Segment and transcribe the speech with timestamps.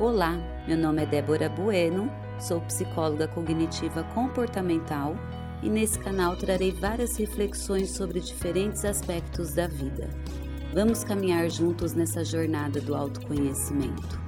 [0.00, 2.10] Olá, meu nome é Débora Bueno,
[2.40, 5.14] sou psicóloga cognitiva comportamental
[5.62, 10.08] e nesse canal trarei várias reflexões sobre diferentes aspectos da vida.
[10.72, 14.18] Vamos caminhar juntos nessa jornada do autoconhecimento.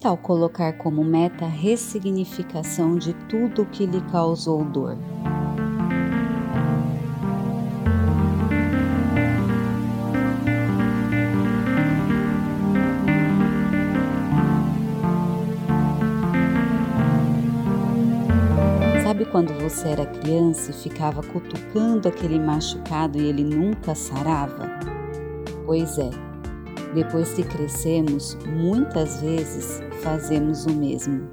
[0.00, 4.96] Tal colocar como meta a ressignificação de tudo o que lhe causou dor?
[19.04, 24.66] Sabe quando você era criança e ficava cutucando aquele machucado e ele nunca sarava?
[25.66, 26.29] Pois é,
[26.94, 31.28] depois que crescemos, muitas vezes fazemos o mesmo.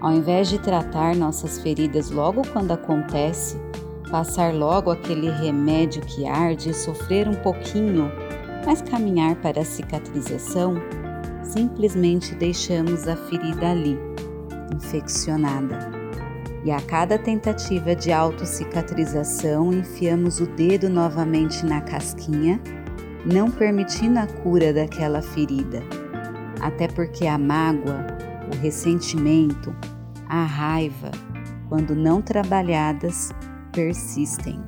[0.00, 3.56] Ao invés de tratar nossas feridas logo quando acontece,
[4.10, 8.10] passar logo aquele remédio que arde e sofrer um pouquinho,
[8.66, 10.74] mas caminhar para a cicatrização,
[11.42, 13.98] simplesmente deixamos a ferida ali,
[14.74, 15.90] infeccionada.
[16.64, 22.60] E a cada tentativa de autocicatrização, enfiamos o dedo novamente na casquinha
[23.24, 25.82] não permitindo a cura daquela ferida.
[26.60, 28.06] Até porque a mágoa,
[28.52, 29.74] o ressentimento,
[30.28, 31.10] a raiva,
[31.68, 33.32] quando não trabalhadas,
[33.72, 34.60] persistem.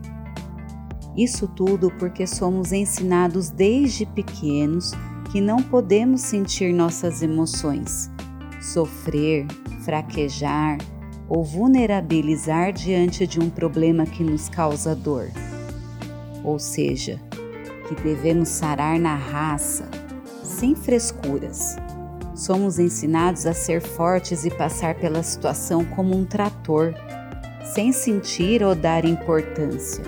[1.17, 4.93] Isso tudo porque somos ensinados desde pequenos
[5.31, 8.11] que não podemos sentir nossas emoções,
[8.61, 9.47] sofrer,
[9.83, 10.79] fraquejar
[11.29, 15.31] ou vulnerabilizar diante de um problema que nos causa dor.
[16.45, 17.20] Ou seja,
[17.87, 19.89] que devemos sarar na raça,
[20.42, 21.77] sem frescuras.
[22.34, 26.95] Somos ensinados a ser fortes e passar pela situação como um trator,
[27.75, 30.05] sem sentir ou dar importância,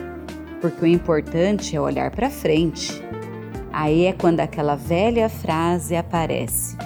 [0.61, 3.03] porque o importante é olhar para frente.
[3.73, 6.77] Aí é quando aquela velha frase aparece: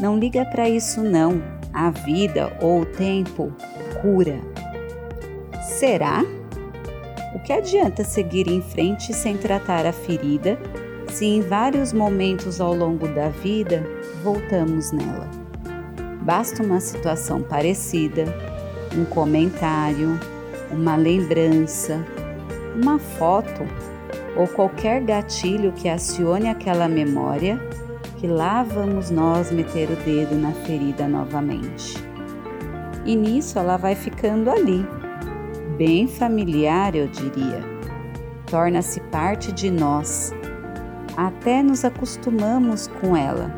[0.00, 1.42] Não liga para isso, não.
[1.72, 3.52] A vida ou o tempo
[4.02, 4.40] cura.
[5.78, 6.24] Será?
[7.34, 10.58] O que adianta seguir em frente sem tratar a ferida,
[11.08, 13.82] se em vários momentos ao longo da vida
[14.22, 15.28] voltamos nela?
[16.20, 18.24] Basta uma situação parecida,
[18.94, 20.20] um comentário,
[20.70, 22.04] uma lembrança,
[22.80, 23.62] uma foto
[24.36, 27.58] ou qualquer gatilho que acione aquela memória
[28.18, 31.96] que lá vamos nós meter o dedo na ferida novamente.
[33.04, 34.86] E nisso ela vai ficando ali,
[35.76, 37.62] bem familiar, eu diria.
[38.46, 40.32] Torna-se parte de nós.
[41.16, 43.50] Até nos acostumamos com ela.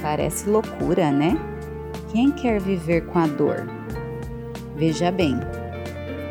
[0.00, 1.36] Parece loucura, né?
[2.10, 3.66] Quem quer viver com a dor?
[4.76, 5.38] Veja bem,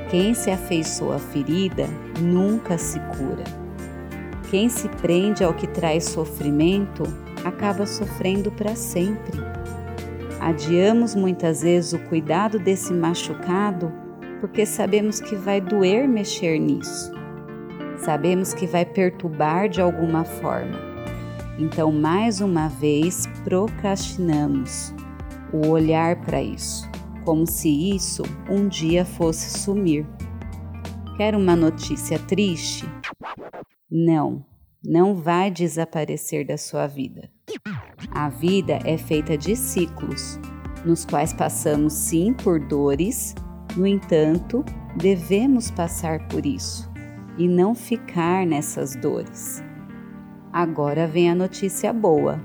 [0.10, 1.88] quem se afeiçoa à ferida
[2.20, 3.44] nunca se cura.
[4.50, 7.04] Quem se prende ao que traz sofrimento
[7.44, 9.40] acaba sofrendo para sempre.
[10.40, 14.05] Adiamos muitas vezes o cuidado desse machucado
[14.46, 17.12] porque sabemos que vai doer mexer nisso.
[17.98, 20.78] Sabemos que vai perturbar de alguma forma.
[21.58, 24.94] Então, mais uma vez, procrastinamos
[25.52, 26.88] o olhar para isso,
[27.24, 30.06] como se isso um dia fosse sumir.
[31.18, 32.88] Quer uma notícia triste?
[33.90, 34.46] Não,
[34.84, 37.32] não vai desaparecer da sua vida.
[38.12, 40.40] A vida é feita de ciclos,
[40.86, 43.34] nos quais passamos sim por dores
[43.76, 44.64] no entanto,
[44.96, 46.90] devemos passar por isso
[47.38, 49.64] e não ficar nessas dores.
[50.52, 52.42] Agora vem a notícia boa.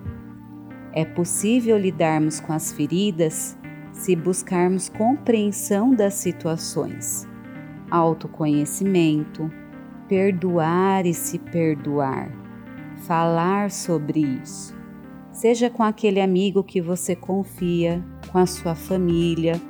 [0.93, 3.57] É possível lidarmos com as feridas
[3.93, 7.29] se buscarmos compreensão das situações,
[7.91, 9.49] autoconhecimento,
[10.09, 12.33] perdoar e se perdoar,
[13.07, 14.75] falar sobre isso.
[15.31, 19.61] Seja com aquele amigo que você confia, com a sua família,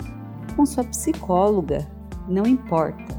[0.61, 1.91] com sua psicóloga,
[2.29, 3.19] não importa.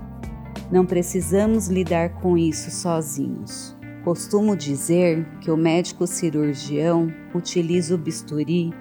[0.72, 3.76] Não precisamos lidar com isso sozinhos.
[4.04, 8.72] Costumo dizer que o médico cirurgião utiliza o bisturi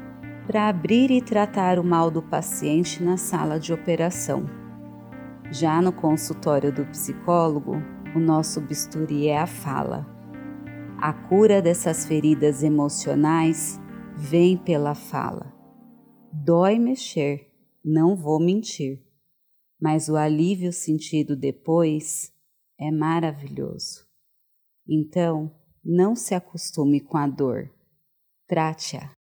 [0.47, 4.45] para abrir e tratar o mal do paciente na sala de operação.
[5.51, 7.83] Já no consultório do psicólogo,
[8.15, 10.07] o nosso bisturi é a fala.
[11.01, 13.81] A cura dessas feridas emocionais
[14.15, 15.51] vem pela fala.
[16.31, 17.50] Dói mexer,
[17.85, 19.03] não vou mentir,
[19.81, 22.33] mas o alívio sentido depois
[22.79, 24.07] é maravilhoso.
[24.87, 25.55] Então,
[25.85, 27.71] não se acostume com a dor,
[28.47, 29.13] trate-a.